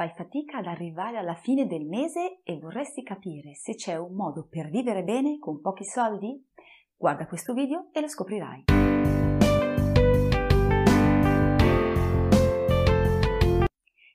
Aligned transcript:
Fai 0.00 0.14
fatica 0.16 0.56
ad 0.56 0.66
arrivare 0.66 1.18
alla 1.18 1.34
fine 1.34 1.66
del 1.66 1.84
mese 1.84 2.40
e 2.42 2.58
vorresti 2.58 3.02
capire 3.02 3.52
se 3.52 3.74
c'è 3.74 3.96
un 3.96 4.14
modo 4.14 4.46
per 4.48 4.70
vivere 4.70 5.02
bene 5.02 5.38
con 5.38 5.60
pochi 5.60 5.84
soldi? 5.84 6.42
Guarda 6.96 7.26
questo 7.26 7.52
video 7.52 7.90
e 7.92 8.00
lo 8.00 8.08
scoprirai. 8.08 8.64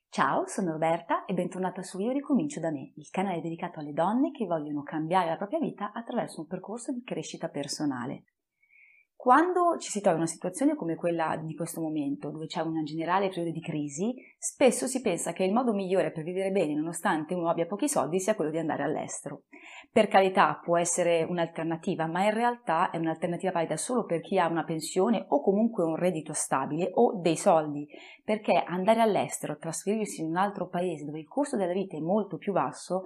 Ciao, 0.10 0.48
sono 0.48 0.72
Roberta 0.72 1.26
e 1.26 1.36
bentornata 1.36 1.84
su 1.84 2.00
Io 2.00 2.12
ricomincio 2.12 2.60
da 2.60 2.72
me, 2.72 2.94
il 2.96 3.10
canale 3.12 3.42
dedicato 3.42 3.80
alle 3.80 3.94
donne 3.94 4.32
che 4.32 4.48
vogliono 4.48 4.82
cambiare 4.82 5.30
la 5.30 5.38
propria 5.38 5.60
vita 5.60 5.92
attraverso 5.94 6.42
un 6.42 6.48
percorso 6.48 6.92
di 6.94 7.04
crescita 7.04 7.48
personale. 7.50 8.24
Quando 9.26 9.80
ci 9.80 9.90
si 9.90 10.02
trova 10.02 10.18
in 10.18 10.22
una 10.22 10.32
situazione 10.32 10.76
come 10.76 10.94
quella 10.94 11.36
di 11.44 11.56
questo 11.56 11.82
momento, 11.82 12.30
dove 12.30 12.46
c'è 12.46 12.62
un 12.62 12.84
generale 12.84 13.30
periodo 13.30 13.50
di 13.50 13.60
crisi, 13.60 14.14
spesso 14.38 14.86
si 14.86 15.02
pensa 15.02 15.34
che 15.34 15.44
il 15.44 15.52
modo 15.52 15.74
migliore 15.74 16.12
per 16.12 16.24
vivere 16.24 16.52
bene, 16.52 16.76
nonostante 16.76 17.34
uno 17.34 17.50
abbia 17.50 17.66
pochi 17.66 17.90
soldi, 17.90 18.20
sia 18.20 18.36
quello 18.36 18.52
di 18.52 18.60
andare 18.60 18.84
all'estero. 18.84 19.46
Per 19.92 20.10
carità 20.10 20.62
può 20.64 20.78
essere 20.78 21.24
un'alternativa, 21.24 22.06
ma 22.06 22.24
in 22.24 22.36
realtà 22.36 22.92
è 22.92 22.98
un'alternativa 22.98 23.52
valida 23.52 23.78
solo 23.78 24.06
per 24.06 24.22
chi 24.22 24.38
ha 24.38 24.46
una 24.48 24.64
pensione 24.64 25.26
o 25.28 25.42
comunque 25.42 25.84
un 25.84 25.96
reddito 25.96 26.34
stabile 26.34 26.92
o 26.94 27.20
dei 27.20 27.36
soldi, 27.36 27.88
perché 28.24 28.54
andare 28.54 29.02
all'estero, 29.02 29.58
trasferirsi 29.58 30.22
in 30.22 30.28
un 30.28 30.36
altro 30.36 30.68
paese 30.68 31.04
dove 31.04 31.18
il 31.18 31.28
costo 31.28 31.58
della 31.58 31.74
vita 31.74 31.98
è 31.98 32.00
molto 32.00 32.38
più 32.38 32.54
basso, 32.54 33.06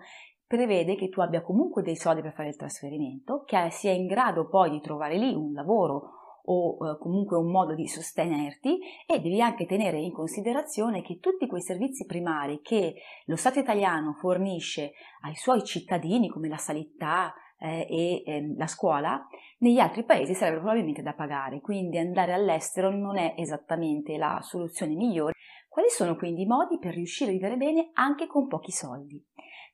prevede 0.49 0.95
che 0.95 1.09
tu 1.09 1.21
abbia 1.21 1.43
comunque 1.43 1.83
dei 1.83 1.95
soldi 1.95 2.23
per 2.23 2.33
fare 2.33 2.49
il 2.49 2.55
trasferimento, 2.55 3.43
che 3.45 3.69
sia 3.69 3.91
in 3.91 4.07
grado 4.07 4.47
poi 4.47 4.71
di 4.71 4.81
trovare 4.81 5.15
lì 5.15 5.31
un 5.31 5.53
lavoro 5.53 6.13
o 6.45 6.71
eh, 6.73 6.97
comunque 6.97 7.37
un 7.37 7.51
modo 7.51 7.75
di 7.75 7.87
sostenerti 7.87 8.79
e 9.05 9.19
devi 9.19 9.39
anche 9.41 9.67
tenere 9.67 9.99
in 9.99 10.11
considerazione 10.11 11.03
che 11.03 11.19
tutti 11.19 11.45
quei 11.45 11.61
servizi 11.61 12.07
primari 12.07 12.61
che 12.63 12.95
lo 13.25 13.35
Stato 13.35 13.59
italiano 13.59 14.13
fornisce 14.13 14.93
ai 15.21 15.35
suoi 15.35 15.63
cittadini 15.63 16.29
come 16.29 16.49
la 16.49 16.57
sanità 16.57 17.31
eh, 17.59 17.85
e 17.87 18.23
eh, 18.25 18.55
la 18.57 18.65
scuola, 18.65 19.27
negli 19.59 19.77
altri 19.77 20.03
paesi 20.03 20.33
sarebbero 20.33 20.63
probabilmente 20.63 21.03
da 21.03 21.13
pagare, 21.13 21.61
quindi 21.61 21.99
andare 21.99 22.33
all'estero 22.33 22.89
non 22.89 23.19
è 23.19 23.35
esattamente 23.37 24.17
la 24.17 24.39
soluzione 24.41 24.95
migliore. 24.95 25.33
Quali 25.67 25.89
sono 25.89 26.15
quindi 26.15 26.41
i 26.41 26.47
modi 26.47 26.79
per 26.79 26.95
riuscire 26.95 27.29
a 27.29 27.33
vivere 27.33 27.55
bene 27.55 27.91
anche 27.93 28.25
con 28.25 28.47
pochi 28.47 28.71
soldi? 28.71 29.23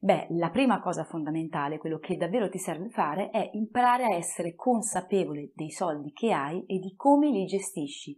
Beh, 0.05 0.27
la 0.37 0.51
prima 0.51 0.79
cosa 0.81 1.03
fondamentale, 1.03 1.79
quello 1.79 1.97
che 1.97 2.15
davvero 2.15 2.47
ti 2.47 2.59
serve 2.59 2.89
fare, 2.89 3.31
è 3.31 3.49
imparare 3.53 4.03
a 4.03 4.13
essere 4.13 4.53
consapevole 4.53 5.49
dei 5.55 5.71
soldi 5.71 6.13
che 6.13 6.31
hai 6.31 6.63
e 6.67 6.77
di 6.77 6.93
come 6.95 7.31
li 7.31 7.43
gestisci. 7.45 8.15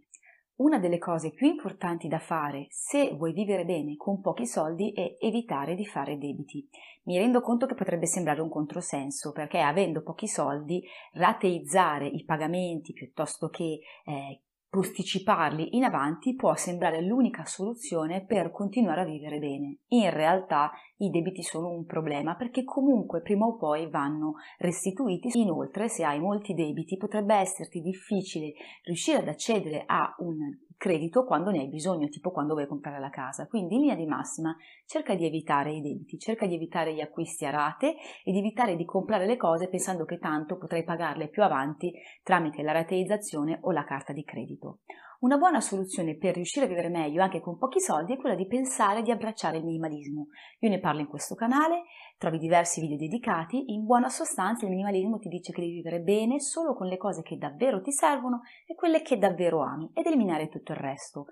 Una 0.56 0.78
delle 0.78 0.98
cose 0.98 1.32
più 1.32 1.46
importanti 1.46 2.06
da 2.06 2.18
fare 2.18 2.66
se 2.68 3.14
vuoi 3.14 3.32
vivere 3.32 3.64
bene 3.64 3.96
con 3.96 4.20
pochi 4.20 4.44
soldi 4.44 4.92
è 4.92 5.16
evitare 5.18 5.74
di 5.74 5.86
fare 5.86 6.18
debiti. 6.18 6.68
Mi 7.04 7.16
rendo 7.16 7.40
conto 7.40 7.64
che 7.64 7.74
potrebbe 7.74 8.04
sembrare 8.04 8.42
un 8.42 8.50
controsenso 8.50 9.32
perché 9.32 9.60
avendo 9.60 10.02
pochi 10.02 10.28
soldi 10.28 10.84
rateizzare 11.12 12.06
i 12.06 12.22
pagamenti 12.22 12.92
piuttosto 12.92 13.48
che 13.48 13.80
eh, 14.04 14.42
posticiparli 14.70 15.76
in 15.76 15.84
avanti 15.84 16.34
può 16.34 16.54
sembrare 16.54 17.00
l'unica 17.00 17.44
soluzione 17.46 18.24
per 18.24 18.50
continuare 18.50 19.02
a 19.02 19.06
vivere 19.06 19.38
bene. 19.38 19.78
In 19.88 20.10
realtà 20.10 20.70
i 20.98 21.10
debiti 21.10 21.42
sono 21.42 21.70
un 21.70 21.84
problema 21.84 22.36
perché 22.36 22.64
comunque 22.64 23.22
prima 23.22 23.46
o 23.46 23.56
poi 23.56 23.88
vanno 23.88 24.34
restituiti. 24.58 25.30
Inoltre, 25.38 25.88
se 25.88 26.04
hai 26.04 26.20
molti 26.20 26.54
debiti, 26.54 26.96
potrebbe 26.96 27.34
esserti 27.36 27.80
difficile 27.80 28.52
riuscire 28.84 29.18
ad 29.18 29.28
accedere 29.28 29.84
a 29.86 30.14
un 30.18 30.36
credito 30.78 31.24
quando 31.24 31.50
ne 31.50 31.58
hai 31.58 31.68
bisogno, 31.68 32.08
tipo 32.08 32.30
quando 32.30 32.54
vuoi 32.54 32.66
comprare 32.66 33.00
la 33.00 33.10
casa. 33.10 33.46
Quindi 33.46 33.74
in 33.74 33.80
linea 33.80 33.96
di 33.96 34.06
massima 34.06 34.56
cerca 34.86 35.14
di 35.14 35.26
evitare 35.26 35.72
i 35.72 35.82
debiti, 35.82 36.18
cerca 36.18 36.46
di 36.46 36.54
evitare 36.54 36.94
gli 36.94 37.00
acquisti 37.00 37.44
a 37.44 37.50
rate 37.50 37.96
e 38.24 38.32
di 38.32 38.38
evitare 38.38 38.76
di 38.76 38.86
comprare 38.86 39.26
le 39.26 39.36
cose 39.36 39.68
pensando 39.68 40.06
che 40.06 40.18
tanto 40.18 40.56
potrai 40.56 40.84
pagarle 40.84 41.28
più 41.28 41.42
avanti 41.42 41.92
tramite 42.22 42.62
la 42.62 42.72
rateizzazione 42.72 43.58
o 43.62 43.72
la 43.72 43.84
carta 43.84 44.12
di 44.12 44.24
credito. 44.24 44.78
Una 45.20 45.36
buona 45.36 45.60
soluzione 45.60 46.16
per 46.16 46.36
riuscire 46.36 46.66
a 46.66 46.68
vivere 46.68 46.88
meglio 46.88 47.22
anche 47.22 47.40
con 47.40 47.58
pochi 47.58 47.80
soldi 47.80 48.12
è 48.12 48.16
quella 48.16 48.36
di 48.36 48.46
pensare 48.46 49.02
di 49.02 49.10
abbracciare 49.10 49.56
il 49.56 49.64
minimalismo. 49.64 50.28
Io 50.60 50.68
ne 50.68 50.78
parlo 50.78 51.00
in 51.00 51.08
questo 51.08 51.34
canale, 51.34 51.86
trovi 52.18 52.38
diversi 52.38 52.80
video 52.80 52.96
dedicati, 52.96 53.72
in 53.72 53.84
buona 53.84 54.10
sostanza 54.10 54.64
il 54.64 54.70
minimalismo 54.70 55.18
ti 55.18 55.28
dice 55.28 55.50
che 55.50 55.60
devi 55.60 55.72
vivere 55.72 56.02
bene 56.02 56.38
solo 56.38 56.72
con 56.72 56.86
le 56.86 56.96
cose 56.96 57.22
che 57.22 57.36
davvero 57.36 57.82
ti 57.82 57.90
servono 57.90 58.42
e 58.64 58.76
quelle 58.76 59.02
che 59.02 59.18
davvero 59.18 59.60
ami 59.60 59.90
ed 59.92 60.06
eliminare 60.06 60.48
tutto 60.48 60.70
il 60.70 60.78
resto. 60.78 61.26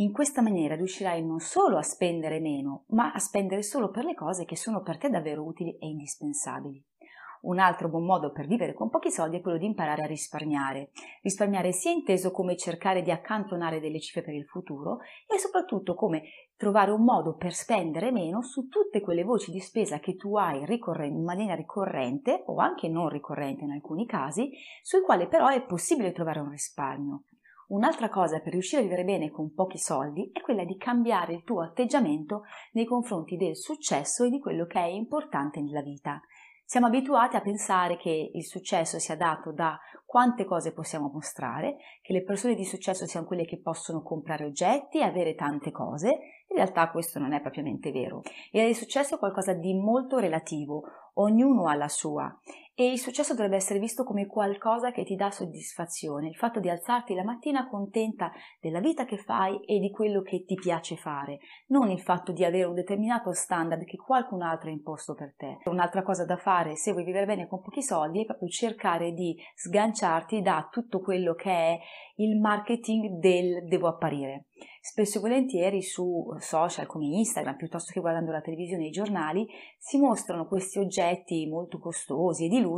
In 0.00 0.10
questa 0.10 0.42
maniera 0.42 0.74
riuscirai 0.74 1.24
non 1.24 1.38
solo 1.38 1.78
a 1.78 1.82
spendere 1.82 2.40
meno, 2.40 2.82
ma 2.88 3.12
a 3.12 3.18
spendere 3.20 3.62
solo 3.62 3.90
per 3.90 4.06
le 4.06 4.16
cose 4.16 4.44
che 4.44 4.56
sono 4.56 4.82
per 4.82 4.98
te 4.98 5.08
davvero 5.08 5.44
utili 5.44 5.76
e 5.78 5.86
indispensabili. 5.86 6.84
Un 7.42 7.58
altro 7.58 7.88
buon 7.88 8.04
modo 8.04 8.32
per 8.32 8.46
vivere 8.46 8.74
con 8.74 8.90
pochi 8.90 9.10
soldi 9.10 9.38
è 9.38 9.40
quello 9.40 9.56
di 9.56 9.64
imparare 9.64 10.02
a 10.02 10.06
risparmiare. 10.06 10.90
Risparmiare 11.22 11.72
sia 11.72 11.90
inteso 11.90 12.30
come 12.30 12.54
cercare 12.54 13.00
di 13.00 13.10
accantonare 13.10 13.80
delle 13.80 13.98
cifre 13.98 14.20
per 14.20 14.34
il 14.34 14.44
futuro 14.44 14.98
e 15.26 15.38
soprattutto 15.38 15.94
come 15.94 16.22
trovare 16.56 16.90
un 16.90 17.02
modo 17.02 17.36
per 17.36 17.54
spendere 17.54 18.12
meno 18.12 18.42
su 18.42 18.68
tutte 18.68 19.00
quelle 19.00 19.24
voci 19.24 19.50
di 19.50 19.60
spesa 19.60 20.00
che 20.00 20.16
tu 20.16 20.36
hai 20.36 20.58
in 20.60 21.24
maniera 21.24 21.54
ricorrente 21.54 22.42
o 22.46 22.56
anche 22.56 22.90
non 22.90 23.08
ricorrente 23.08 23.64
in 23.64 23.70
alcuni 23.70 24.04
casi, 24.04 24.50
sui 24.82 25.00
quali 25.00 25.26
però 25.26 25.48
è 25.48 25.62
possibile 25.62 26.12
trovare 26.12 26.40
un 26.40 26.50
risparmio. 26.50 27.22
Un'altra 27.68 28.08
cosa 28.08 28.40
per 28.40 28.52
riuscire 28.52 28.82
a 28.82 28.84
vivere 28.84 29.04
bene 29.04 29.30
con 29.30 29.54
pochi 29.54 29.78
soldi 29.78 30.28
è 30.32 30.40
quella 30.40 30.64
di 30.64 30.76
cambiare 30.76 31.32
il 31.34 31.44
tuo 31.44 31.62
atteggiamento 31.62 32.42
nei 32.72 32.84
confronti 32.84 33.36
del 33.36 33.56
successo 33.56 34.24
e 34.24 34.30
di 34.30 34.40
quello 34.40 34.66
che 34.66 34.80
è 34.80 34.88
importante 34.88 35.60
nella 35.60 35.80
vita. 35.80 36.20
Siamo 36.70 36.86
abituati 36.86 37.34
a 37.34 37.40
pensare 37.40 37.96
che 37.96 38.30
il 38.32 38.44
successo 38.44 39.00
sia 39.00 39.16
dato 39.16 39.50
da 39.50 39.76
quante 40.06 40.44
cose 40.44 40.72
possiamo 40.72 41.10
mostrare, 41.12 41.78
che 42.00 42.12
le 42.12 42.22
persone 42.22 42.54
di 42.54 42.64
successo 42.64 43.08
siano 43.08 43.26
quelle 43.26 43.44
che 43.44 43.60
possono 43.60 44.02
comprare 44.02 44.44
oggetti 44.44 44.98
e 44.98 45.02
avere 45.02 45.34
tante 45.34 45.72
cose. 45.72 46.10
In 46.46 46.54
realtà 46.54 46.88
questo 46.92 47.18
non 47.18 47.32
è 47.32 47.40
propriamente 47.40 47.90
vero. 47.90 48.22
Il 48.52 48.76
successo 48.76 49.16
è 49.16 49.18
qualcosa 49.18 49.52
di 49.52 49.74
molto 49.74 50.18
relativo, 50.18 50.84
ognuno 51.14 51.66
ha 51.66 51.74
la 51.74 51.88
sua 51.88 52.32
e 52.80 52.92
il 52.92 52.98
successo 52.98 53.34
dovrebbe 53.34 53.56
essere 53.56 53.78
visto 53.78 54.04
come 54.04 54.24
qualcosa 54.24 54.90
che 54.90 55.04
ti 55.04 55.14
dà 55.14 55.30
soddisfazione, 55.30 56.28
il 56.28 56.34
fatto 56.34 56.60
di 56.60 56.70
alzarti 56.70 57.14
la 57.14 57.24
mattina 57.24 57.68
contenta 57.68 58.32
della 58.58 58.80
vita 58.80 59.04
che 59.04 59.18
fai 59.18 59.60
e 59.66 59.78
di 59.78 59.90
quello 59.90 60.22
che 60.22 60.46
ti 60.46 60.54
piace 60.54 60.96
fare, 60.96 61.40
non 61.66 61.90
il 61.90 62.00
fatto 62.00 62.32
di 62.32 62.42
avere 62.42 62.64
un 62.64 62.74
determinato 62.74 63.34
standard 63.34 63.84
che 63.84 63.98
qualcun 63.98 64.40
altro 64.40 64.70
ha 64.70 64.72
imposto 64.72 65.12
per 65.12 65.34
te. 65.36 65.58
Un'altra 65.64 66.02
cosa 66.02 66.24
da 66.24 66.38
fare 66.38 66.74
se 66.74 66.92
vuoi 66.92 67.04
vivere 67.04 67.26
bene 67.26 67.46
con 67.46 67.60
pochi 67.60 67.82
soldi 67.82 68.22
è 68.22 68.24
proprio 68.24 68.48
cercare 68.48 69.12
di 69.12 69.36
sganciarti 69.56 70.40
da 70.40 70.66
tutto 70.72 71.00
quello 71.00 71.34
che 71.34 71.50
è 71.50 71.78
il 72.16 72.38
marketing 72.38 73.18
del 73.18 73.66
devo 73.66 73.88
apparire. 73.88 74.46
Spesso 74.82 75.18
e 75.18 75.20
volentieri 75.20 75.82
su 75.82 76.34
social 76.38 76.86
come 76.86 77.06
Instagram, 77.06 77.56
piuttosto 77.56 77.92
che 77.92 78.00
guardando 78.00 78.30
la 78.30 78.40
televisione 78.40 78.84
e 78.84 78.86
i 78.88 78.90
giornali, 78.90 79.46
si 79.76 79.98
mostrano 79.98 80.46
questi 80.46 80.78
oggetti 80.78 81.46
molto 81.46 81.78
costosi 81.78 82.46
e 82.46 82.48
di 82.48 82.60
lusso 82.60 82.69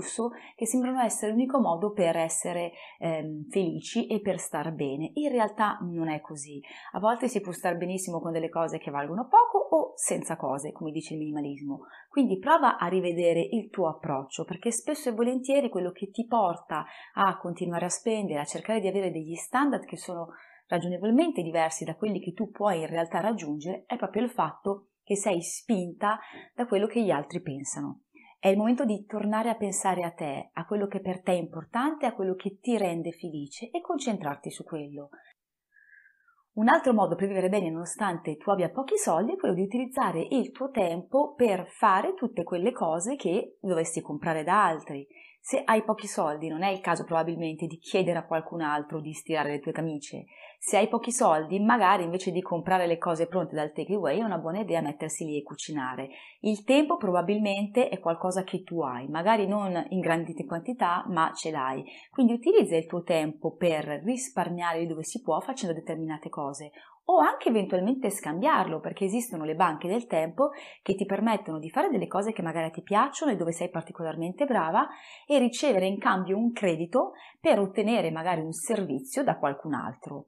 che 0.54 0.66
sembrano 0.66 1.00
essere 1.00 1.32
l'unico 1.32 1.60
modo 1.60 1.92
per 1.92 2.16
essere 2.16 2.72
ehm, 2.98 3.48
felici 3.48 4.06
e 4.06 4.20
per 4.20 4.38
star 4.38 4.72
bene. 4.72 5.10
In 5.14 5.30
realtà 5.30 5.78
non 5.82 6.08
è 6.08 6.20
così. 6.20 6.60
A 6.92 6.98
volte 7.00 7.28
si 7.28 7.40
può 7.40 7.52
star 7.52 7.76
benissimo 7.76 8.20
con 8.20 8.32
delle 8.32 8.48
cose 8.48 8.78
che 8.78 8.90
valgono 8.90 9.26
poco 9.26 9.58
o 9.58 9.92
senza 9.96 10.36
cose, 10.36 10.72
come 10.72 10.90
dice 10.90 11.14
il 11.14 11.20
minimalismo. 11.20 11.86
Quindi 12.08 12.38
prova 12.38 12.78
a 12.78 12.86
rivedere 12.86 13.40
il 13.40 13.70
tuo 13.70 13.88
approccio, 13.88 14.44
perché 14.44 14.70
spesso 14.70 15.08
e 15.08 15.12
volentieri 15.12 15.68
quello 15.68 15.90
che 15.92 16.10
ti 16.10 16.26
porta 16.26 16.84
a 17.14 17.36
continuare 17.38 17.86
a 17.86 17.90
spendere, 17.90 18.40
a 18.40 18.44
cercare 18.44 18.80
di 18.80 18.88
avere 18.88 19.10
degli 19.10 19.34
standard 19.34 19.84
che 19.84 19.96
sono 19.96 20.28
ragionevolmente 20.66 21.42
diversi 21.42 21.84
da 21.84 21.96
quelli 21.96 22.20
che 22.20 22.32
tu 22.32 22.50
puoi 22.50 22.80
in 22.80 22.86
realtà 22.86 23.20
raggiungere 23.20 23.84
è 23.86 23.96
proprio 23.96 24.22
il 24.22 24.30
fatto 24.30 24.88
che 25.02 25.16
sei 25.16 25.42
spinta 25.42 26.18
da 26.54 26.66
quello 26.66 26.86
che 26.86 27.02
gli 27.02 27.10
altri 27.10 27.42
pensano. 27.42 28.01
È 28.42 28.48
il 28.48 28.56
momento 28.56 28.84
di 28.84 29.06
tornare 29.06 29.50
a 29.50 29.54
pensare 29.54 30.02
a 30.02 30.10
te, 30.10 30.50
a 30.54 30.66
quello 30.66 30.88
che 30.88 30.98
per 30.98 31.22
te 31.22 31.30
è 31.30 31.36
importante, 31.36 32.06
a 32.06 32.12
quello 32.12 32.34
che 32.34 32.58
ti 32.58 32.76
rende 32.76 33.12
felice 33.12 33.70
e 33.70 33.80
concentrarti 33.80 34.50
su 34.50 34.64
quello. 34.64 35.10
Un 36.54 36.66
altro 36.66 36.92
modo 36.92 37.14
per 37.14 37.28
vivere 37.28 37.48
bene 37.48 37.70
nonostante 37.70 38.36
tu 38.38 38.50
abbia 38.50 38.72
pochi 38.72 38.96
soldi 38.96 39.34
è 39.34 39.36
quello 39.36 39.54
di 39.54 39.62
utilizzare 39.62 40.26
il 40.28 40.50
tuo 40.50 40.70
tempo 40.70 41.34
per 41.34 41.68
fare 41.68 42.14
tutte 42.14 42.42
quelle 42.42 42.72
cose 42.72 43.14
che 43.14 43.58
dovresti 43.60 44.00
comprare 44.00 44.42
da 44.42 44.64
altri. 44.64 45.06
Se 45.40 45.62
hai 45.64 45.84
pochi 45.84 46.08
soldi 46.08 46.48
non 46.48 46.64
è 46.64 46.70
il 46.70 46.80
caso 46.80 47.04
probabilmente 47.04 47.66
di 47.66 47.78
chiedere 47.78 48.18
a 48.18 48.26
qualcun 48.26 48.60
altro 48.60 49.00
di 49.00 49.12
stirare 49.12 49.50
le 49.50 49.60
tue 49.60 49.70
camicie. 49.70 50.24
Se 50.64 50.76
hai 50.76 50.86
pochi 50.86 51.10
soldi, 51.10 51.58
magari 51.58 52.04
invece 52.04 52.30
di 52.30 52.40
comprare 52.40 52.86
le 52.86 52.96
cose 52.96 53.26
pronte 53.26 53.56
dal 53.56 53.72
takeaway 53.72 54.20
è 54.20 54.22
una 54.22 54.38
buona 54.38 54.60
idea 54.60 54.80
mettersi 54.80 55.24
lì 55.24 55.36
e 55.36 55.42
cucinare. 55.42 56.10
Il 56.42 56.62
tempo 56.62 56.96
probabilmente 56.96 57.88
è 57.88 57.98
qualcosa 57.98 58.44
che 58.44 58.62
tu 58.62 58.80
hai, 58.80 59.08
magari 59.08 59.48
non 59.48 59.84
in 59.88 59.98
grandi 59.98 60.32
quantità, 60.46 61.04
ma 61.08 61.32
ce 61.34 61.50
l'hai. 61.50 61.84
Quindi 62.12 62.34
utilizza 62.34 62.76
il 62.76 62.86
tuo 62.86 63.02
tempo 63.02 63.56
per 63.56 64.02
risparmiare 64.04 64.86
dove 64.86 65.02
si 65.02 65.20
può 65.20 65.40
facendo 65.40 65.74
determinate 65.74 66.28
cose 66.28 66.70
o 67.06 67.18
anche 67.18 67.48
eventualmente 67.48 68.08
scambiarlo, 68.08 68.78
perché 68.78 69.06
esistono 69.06 69.42
le 69.42 69.56
banche 69.56 69.88
del 69.88 70.06
tempo 70.06 70.50
che 70.80 70.94
ti 70.94 71.06
permettono 71.06 71.58
di 71.58 71.70
fare 71.70 71.90
delle 71.90 72.06
cose 72.06 72.30
che 72.30 72.42
magari 72.42 72.70
ti 72.70 72.82
piacciono 72.82 73.32
e 73.32 73.36
dove 73.36 73.50
sei 73.50 73.68
particolarmente 73.68 74.44
brava 74.44 74.86
e 75.26 75.40
ricevere 75.40 75.86
in 75.86 75.98
cambio 75.98 76.38
un 76.38 76.52
credito 76.52 77.14
per 77.40 77.58
ottenere 77.58 78.12
magari 78.12 78.42
un 78.42 78.52
servizio 78.52 79.24
da 79.24 79.36
qualcun 79.38 79.74
altro. 79.74 80.26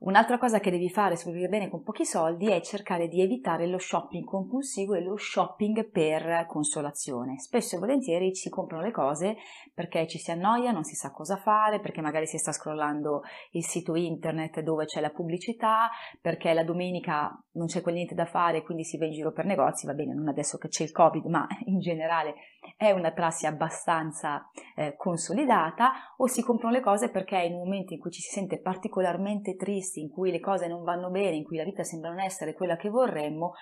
Un'altra 0.00 0.38
cosa 0.38 0.60
che 0.60 0.70
devi 0.70 0.90
fare 0.90 1.16
se 1.16 1.24
vuoi 1.24 1.36
vivere 1.36 1.58
bene 1.58 1.70
con 1.70 1.82
pochi 1.82 2.04
soldi 2.04 2.50
è 2.50 2.60
cercare 2.60 3.08
di 3.08 3.22
evitare 3.22 3.66
lo 3.66 3.78
shopping 3.78 4.24
compulsivo 4.24 4.94
e 4.94 5.02
lo 5.02 5.16
shopping 5.16 5.88
per 5.88 6.46
consolazione. 6.46 7.38
Spesso 7.38 7.76
e 7.76 7.78
volentieri 7.78 8.34
si 8.34 8.50
comprano 8.50 8.82
le 8.82 8.90
cose 8.90 9.36
perché 9.72 10.06
ci 10.06 10.18
si 10.18 10.30
annoia, 10.30 10.72
non 10.72 10.84
si 10.84 10.94
sa 10.94 11.10
cosa 11.10 11.36
fare, 11.36 11.80
perché 11.80 12.00
magari 12.00 12.26
si 12.26 12.38
sta 12.38 12.52
scrollando 12.52 13.22
il 13.52 13.64
sito 13.64 13.94
internet 13.94 14.60
dove 14.60 14.84
c'è 14.84 15.00
la 15.00 15.10
pubblicità, 15.10 15.90
perché 16.20 16.52
la 16.52 16.64
domenica 16.64 17.36
non 17.52 17.66
c'è 17.66 17.80
quel 17.80 17.94
niente 17.94 18.14
da 18.14 18.26
fare, 18.26 18.62
quindi 18.62 18.84
si 18.84 18.98
va 18.98 19.06
in 19.06 19.12
giro 19.12 19.32
per 19.32 19.44
negozi, 19.44 19.86
va 19.86 19.94
bene, 19.94 20.14
non 20.14 20.28
adesso 20.28 20.58
che 20.58 20.68
c'è 20.68 20.84
il 20.84 20.92
Covid, 20.92 21.24
ma 21.26 21.46
in 21.66 21.78
generale 21.80 22.34
è 22.76 22.90
una 22.90 23.12
prassi 23.12 23.46
abbastanza 23.46 24.50
eh, 24.76 24.94
consolidata, 24.96 25.92
o 26.16 26.26
si 26.26 26.42
comprano 26.42 26.74
le 26.74 26.80
cose 26.80 27.10
perché 27.10 27.38
in 27.38 27.54
un 27.54 27.64
momento 27.64 27.92
in 27.92 28.00
cui 28.00 28.10
ci 28.10 28.20
si 28.20 28.30
sente 28.30 28.60
particolarmente 28.60 29.56
tristi, 29.56 30.00
in 30.00 30.10
cui 30.10 30.30
le 30.30 30.40
cose 30.40 30.66
non 30.66 30.82
vanno 30.82 31.10
bene, 31.10 31.36
in 31.36 31.44
cui 31.44 31.56
la 31.56 31.64
vita 31.64 31.82
sembra 31.82 32.10
non 32.10 32.20
essere 32.20 32.54
quella 32.54 32.76
che 32.76 32.88
vorremmo, 32.88 33.54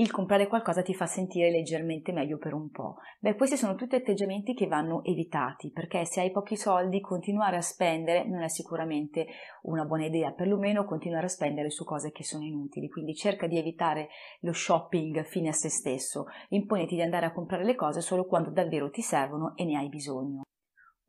il 0.00 0.10
comprare 0.10 0.46
qualcosa 0.46 0.80
ti 0.80 0.94
fa 0.94 1.04
sentire 1.04 1.50
leggermente 1.50 2.10
meglio 2.10 2.38
per 2.38 2.54
un 2.54 2.70
po'. 2.70 2.96
Beh, 3.18 3.36
questi 3.36 3.58
sono 3.58 3.74
tutti 3.74 3.96
atteggiamenti 3.96 4.54
che 4.54 4.66
vanno 4.66 5.04
evitati, 5.04 5.70
perché 5.70 6.06
se 6.06 6.22
hai 6.22 6.30
pochi 6.30 6.56
soldi 6.56 7.02
continuare 7.02 7.56
a 7.56 7.60
spendere 7.60 8.26
non 8.26 8.40
è 8.40 8.48
sicuramente 8.48 9.26
una 9.62 9.84
buona 9.84 10.06
idea, 10.06 10.32
perlomeno 10.32 10.86
continuare 10.86 11.26
a 11.26 11.28
spendere 11.28 11.68
su 11.68 11.84
cose 11.84 12.12
che 12.12 12.24
sono 12.24 12.44
inutili, 12.44 12.88
quindi 12.88 13.14
cerca 13.14 13.46
di 13.46 13.58
evitare 13.58 14.08
lo 14.40 14.54
shopping 14.54 15.22
fine 15.24 15.50
a 15.50 15.52
se 15.52 15.68
stesso, 15.68 16.24
imponiti 16.48 16.94
di 16.94 17.02
andare 17.02 17.26
a 17.26 17.32
comprare 17.32 17.64
le 17.64 17.74
cose 17.74 18.00
solo 18.00 18.24
quando 18.24 18.50
davvero 18.50 18.88
ti 18.88 19.02
servono 19.02 19.54
e 19.54 19.66
ne 19.66 19.76
hai 19.76 19.90
bisogno. 19.90 20.44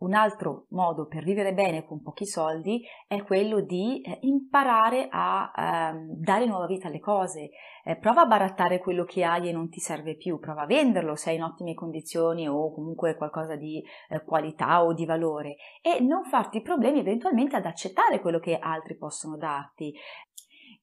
Un 0.02 0.16
altro 0.16 0.66
modo 0.70 1.06
per 1.06 1.24
vivere 1.24 1.54
bene 1.54 1.86
con 1.86 2.02
pochi 2.02 2.26
soldi 2.26 2.84
è 3.08 3.22
quello 3.22 3.62
di 3.62 4.02
eh, 4.02 4.18
imparare 4.22 5.08
a 5.12 5.52
eh, 5.56 6.06
dare 6.18 6.48
nuova 6.48 6.66
vita 6.66 6.88
alle 6.88 7.00
cose. 7.00 7.52
Eh, 7.84 7.98
prova 7.98 8.22
a 8.22 8.26
barattare 8.26 8.80
quello 8.80 9.04
che 9.04 9.24
hai 9.24 9.50
e 9.50 9.52
non 9.52 9.70
ti 9.70 9.80
serve 9.80 10.16
più, 10.16 10.40
prova 10.40 10.64
a 10.64 10.66
venderlo 10.66 11.16
se 11.16 11.30
hai 11.30 11.36
in 11.36 11.44
ottime 11.44 11.76
condizioni 11.76 12.48
o 12.48 12.74
comunque 12.74 13.16
qualcosa 13.16 13.56
di 13.56 13.84
eh, 14.10 14.24
qualità 14.24 14.84
o 14.84 14.94
di 14.94 15.06
valore 15.06 15.58
e 15.84 16.00
non 16.00 16.24
farti 16.24 16.62
problemi 16.62 17.00
eventualmente 17.00 17.56
ad 17.56 17.66
accettare 17.66 18.22
quello 18.22 18.40
che 18.40 18.58
altri 18.58 18.98
possono 18.98 19.38
darti. 19.38 19.94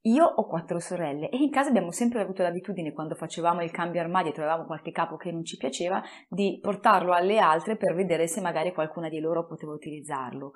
Io 0.03 0.25
ho 0.25 0.47
quattro 0.47 0.79
sorelle 0.79 1.29
e 1.29 1.39
in 1.39 1.51
casa 1.51 1.71
abbiamo 1.71 1.91
sempre 1.91 2.21
avuto 2.21 2.43
l'abitudine, 2.43 2.93
quando 2.93 3.15
facevamo 3.15 3.63
il 3.63 3.71
cambio 3.71 4.01
armadio 4.01 4.31
e 4.31 4.35
trovavamo 4.35 4.67
qualche 4.67 4.93
capo 4.93 5.17
che 5.17 5.33
non 5.33 5.45
ci 5.45 5.57
piaceva, 5.57 6.03
di 6.29 6.59
portarlo 6.63 7.13
alle 7.13 7.39
altre 7.39 7.77
per 7.77 7.95
vedere 7.95 8.29
se 8.29 8.41
magari 8.41 8.73
qualcuna 8.73 9.09
di 9.09 9.19
loro 9.19 9.47
poteva 9.47 9.73
utilizzarlo. 9.73 10.53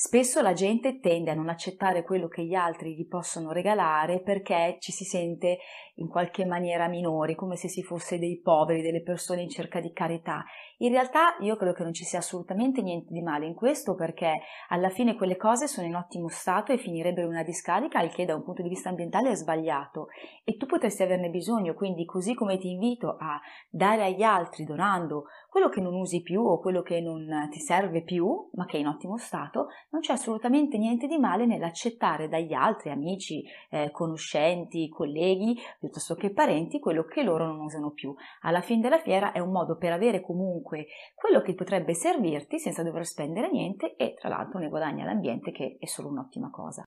Spesso 0.00 0.40
la 0.42 0.52
gente 0.52 1.00
tende 1.00 1.32
a 1.32 1.34
non 1.34 1.48
accettare 1.48 2.04
quello 2.04 2.28
che 2.28 2.44
gli 2.44 2.54
altri 2.54 2.94
gli 2.94 3.08
possono 3.08 3.50
regalare 3.50 4.20
perché 4.20 4.76
ci 4.78 4.92
si 4.92 5.02
sente 5.02 5.58
in 5.96 6.06
qualche 6.06 6.46
maniera 6.46 6.86
minori, 6.86 7.34
come 7.34 7.56
se 7.56 7.66
si 7.66 7.82
fosse 7.82 8.16
dei 8.16 8.40
poveri, 8.40 8.80
delle 8.80 9.02
persone 9.02 9.42
in 9.42 9.48
cerca 9.48 9.80
di 9.80 9.92
carità. 9.92 10.44
In 10.76 10.92
realtà 10.92 11.36
io 11.40 11.56
credo 11.56 11.72
che 11.72 11.82
non 11.82 11.92
ci 11.92 12.04
sia 12.04 12.20
assolutamente 12.20 12.80
niente 12.80 13.12
di 13.12 13.22
male 13.22 13.46
in 13.46 13.54
questo 13.54 13.96
perché 13.96 14.38
alla 14.68 14.90
fine 14.90 15.16
quelle 15.16 15.36
cose 15.36 15.66
sono 15.66 15.88
in 15.88 15.96
ottimo 15.96 16.28
stato 16.28 16.70
e 16.70 16.78
finirebbero 16.78 17.26
in 17.26 17.32
una 17.32 17.42
discarica, 17.42 18.00
il 18.00 18.12
che 18.12 18.24
da 18.24 18.36
un 18.36 18.44
punto 18.44 18.62
di 18.62 18.68
vista 18.68 18.90
ambientale 18.90 19.30
è 19.30 19.34
sbagliato 19.34 20.10
e 20.44 20.56
tu 20.56 20.66
potresti 20.66 21.02
averne 21.02 21.28
bisogno, 21.28 21.74
quindi 21.74 22.04
così 22.04 22.34
come 22.34 22.56
ti 22.56 22.70
invito 22.70 23.16
a 23.18 23.40
dare 23.68 24.04
agli 24.04 24.22
altri 24.22 24.62
donando 24.62 25.24
quello 25.58 25.72
che 25.72 25.80
non 25.80 25.94
usi 25.94 26.22
più 26.22 26.44
o 26.44 26.60
quello 26.60 26.82
che 26.82 27.00
non 27.00 27.48
ti 27.50 27.58
serve 27.58 28.04
più, 28.04 28.48
ma 28.52 28.64
che 28.64 28.76
è 28.76 28.80
in 28.80 28.86
ottimo 28.86 29.16
stato, 29.16 29.66
non 29.90 30.00
c'è 30.00 30.12
assolutamente 30.12 30.78
niente 30.78 31.08
di 31.08 31.18
male 31.18 31.46
nell'accettare 31.46 32.28
dagli 32.28 32.52
altri 32.52 32.90
amici, 32.90 33.42
eh, 33.68 33.90
conoscenti, 33.90 34.88
colleghi, 34.88 35.56
piuttosto 35.80 36.14
che 36.14 36.30
parenti, 36.30 36.78
quello 36.78 37.02
che 37.02 37.24
loro 37.24 37.46
non 37.46 37.58
usano 37.58 37.90
più. 37.90 38.14
Alla 38.42 38.60
fine 38.60 38.82
della 38.82 39.00
fiera 39.00 39.32
è 39.32 39.40
un 39.40 39.50
modo 39.50 39.76
per 39.76 39.90
avere 39.90 40.20
comunque 40.20 40.86
quello 41.16 41.40
che 41.42 41.54
potrebbe 41.54 41.92
servirti 41.92 42.60
senza 42.60 42.84
dover 42.84 43.04
spendere 43.04 43.50
niente 43.50 43.96
e 43.96 44.14
tra 44.14 44.28
l'altro 44.28 44.60
ne 44.60 44.68
guadagna 44.68 45.04
l'ambiente 45.04 45.50
che 45.50 45.76
è 45.80 45.86
solo 45.86 46.08
un'ottima 46.08 46.50
cosa. 46.50 46.84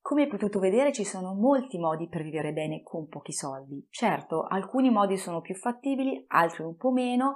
Come 0.00 0.22
hai 0.22 0.28
potuto 0.28 0.58
vedere 0.58 0.92
ci 0.92 1.04
sono 1.04 1.32
molti 1.34 1.78
modi 1.78 2.08
per 2.08 2.22
vivere 2.22 2.52
bene 2.52 2.82
con 2.82 3.06
pochi 3.06 3.32
soldi. 3.32 3.86
Certo, 3.88 4.42
alcuni 4.42 4.90
modi 4.90 5.16
sono 5.16 5.40
più 5.40 5.54
fattibili, 5.54 6.24
altri 6.28 6.64
un 6.64 6.74
po' 6.74 6.90
meno 6.90 7.34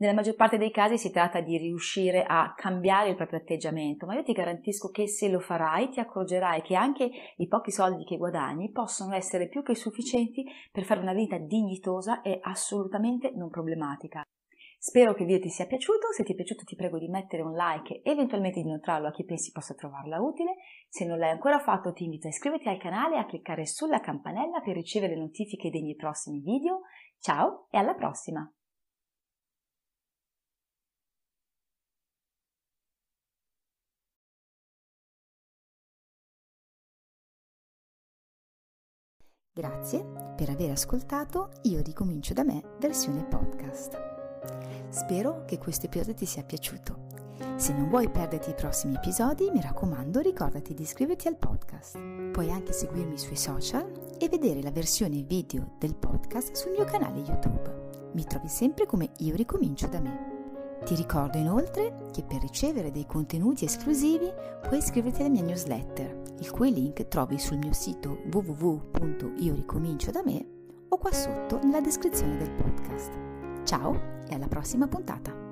nella 0.00 0.14
maggior 0.14 0.34
parte 0.34 0.56
dei 0.56 0.70
casi 0.70 0.96
si 0.96 1.10
tratta 1.10 1.40
di 1.40 1.58
riuscire 1.58 2.24
a 2.26 2.54
cambiare 2.56 3.10
il 3.10 3.16
proprio 3.16 3.38
atteggiamento, 3.38 4.06
ma 4.06 4.14
io 4.14 4.22
ti 4.22 4.32
garantisco 4.32 4.88
che 4.88 5.06
se 5.06 5.28
lo 5.28 5.40
farai 5.40 5.90
ti 5.90 6.00
accorgerai 6.00 6.62
che 6.62 6.74
anche 6.74 7.10
i 7.36 7.46
pochi 7.46 7.70
soldi 7.70 8.04
che 8.04 8.16
guadagni 8.16 8.70
possono 8.70 9.14
essere 9.14 9.48
più 9.48 9.62
che 9.62 9.74
sufficienti 9.74 10.44
per 10.72 10.84
fare 10.84 11.00
una 11.00 11.12
vita 11.12 11.36
dignitosa 11.36 12.22
e 12.22 12.38
assolutamente 12.42 13.30
non 13.34 13.50
problematica. 13.50 14.22
Spero 14.78 15.12
che 15.12 15.20
il 15.20 15.26
video 15.26 15.42
ti 15.42 15.50
sia 15.50 15.66
piaciuto, 15.66 16.10
se 16.12 16.24
ti 16.24 16.32
è 16.32 16.34
piaciuto 16.34 16.64
ti 16.64 16.76
prego 16.76 16.98
di 16.98 17.08
mettere 17.08 17.42
un 17.42 17.52
like 17.52 18.00
e 18.00 18.10
eventualmente 18.10 18.62
di 18.62 18.66
inoltrarlo 18.66 19.08
a 19.08 19.12
chi 19.12 19.26
pensi 19.26 19.52
possa 19.52 19.74
trovarla 19.74 20.18
utile. 20.22 20.56
Se 20.88 21.04
non 21.04 21.18
l'hai 21.18 21.28
ancora 21.28 21.58
fatto 21.58 21.92
ti 21.92 22.04
invito 22.04 22.26
a 22.26 22.30
iscriverti 22.30 22.70
al 22.70 22.78
canale 22.78 23.16
e 23.16 23.18
a 23.18 23.26
cliccare 23.26 23.66
sulla 23.66 24.00
campanella 24.00 24.60
per 24.60 24.76
ricevere 24.76 25.14
notifiche 25.14 25.68
dei 25.68 25.82
miei 25.82 25.96
prossimi 25.96 26.40
video. 26.40 26.80
Ciao 27.18 27.66
e 27.70 27.76
alla 27.76 27.92
prossima! 27.92 28.50
Grazie 39.60 40.02
per 40.34 40.48
aver 40.48 40.70
ascoltato 40.70 41.50
Io 41.64 41.82
ricomincio 41.82 42.32
da 42.32 42.44
me 42.44 42.62
versione 42.78 43.24
podcast. 43.24 43.94
Spero 44.88 45.44
che 45.44 45.58
questo 45.58 45.84
episodio 45.84 46.14
ti 46.14 46.24
sia 46.24 46.42
piaciuto. 46.42 47.08
Se 47.56 47.74
non 47.74 47.90
vuoi 47.90 48.08
perderti 48.08 48.48
i 48.48 48.54
prossimi 48.54 48.94
episodi, 48.94 49.50
mi 49.50 49.60
raccomando, 49.60 50.20
ricordati 50.20 50.72
di 50.72 50.80
iscriverti 50.80 51.28
al 51.28 51.36
podcast. 51.36 51.98
Puoi 52.32 52.50
anche 52.50 52.72
seguirmi 52.72 53.18
sui 53.18 53.36
social 53.36 54.14
e 54.18 54.30
vedere 54.30 54.62
la 54.62 54.70
versione 54.70 55.20
video 55.20 55.72
del 55.78 55.94
podcast 55.94 56.54
sul 56.54 56.70
mio 56.70 56.84
canale 56.84 57.18
YouTube. 57.18 58.08
Mi 58.14 58.24
trovi 58.24 58.48
sempre 58.48 58.86
come 58.86 59.10
Io 59.18 59.34
ricomincio 59.34 59.88
da 59.88 60.00
me. 60.00 60.39
Ti 60.84 60.94
ricordo 60.94 61.38
inoltre 61.38 62.08
che 62.12 62.22
per 62.22 62.40
ricevere 62.40 62.90
dei 62.90 63.06
contenuti 63.06 63.64
esclusivi 63.64 64.32
puoi 64.66 64.78
iscriverti 64.78 65.20
alla 65.20 65.30
mia 65.30 65.42
newsletter, 65.42 66.22
il 66.38 66.50
cui 66.50 66.72
link 66.72 67.06
trovi 67.08 67.38
sul 67.38 67.58
mio 67.58 67.72
sito 67.72 68.18
www.ioricomincio 68.32 70.10
o 70.88 70.98
qua 70.98 71.12
sotto 71.12 71.60
nella 71.62 71.80
descrizione 71.80 72.36
del 72.36 72.50
podcast. 72.50 73.10
Ciao 73.64 74.22
e 74.28 74.34
alla 74.34 74.48
prossima 74.48 74.88
puntata! 74.88 75.49